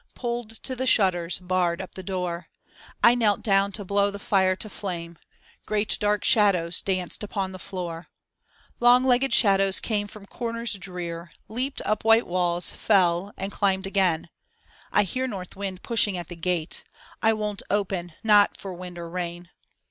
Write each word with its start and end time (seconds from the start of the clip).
Pulled 0.15 0.49
to 0.63 0.75
the 0.75 0.87
shutters, 0.87 1.37
barred 1.37 1.79
up 1.79 1.93
the 1.93 2.01
door; 2.01 2.47
I 3.03 3.13
knelt 3.13 3.43
down 3.43 3.71
to 3.73 3.85
blow 3.85 4.09
the 4.09 4.17
fire 4.17 4.55
to 4.55 4.67
flame. 4.67 5.19
Great 5.67 5.95
dark 5.99 6.23
shadows 6.23 6.81
danced 6.81 7.23
upon 7.23 7.51
the 7.51 7.59
floor. 7.59 8.07
Long 8.79 9.03
legged 9.03 9.31
shadows 9.31 9.79
came 9.79 10.07
from 10.07 10.25
comers 10.25 10.73
drear. 10.73 11.31
Leaped 11.47 11.81
up 11.85 12.03
white 12.03 12.25
walls, 12.25 12.73
fell^ 12.73 13.31
and 13.37 13.51
climbed 13.51 13.85
again. 13.85 14.31
I 14.91 15.03
hear 15.03 15.27
North 15.27 15.55
Wind 15.55 15.83
pushing 15.83 16.17
at 16.17 16.29
the 16.29 16.35
gate, 16.35 16.83
I 17.21 17.33
won't 17.33 17.61
open, 17.69 18.13
not 18.23 18.57
for 18.57 18.73
wind 18.73 18.97
or 18.97 19.07
rain. 19.07 19.49